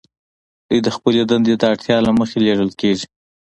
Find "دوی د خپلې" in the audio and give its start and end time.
0.67-1.21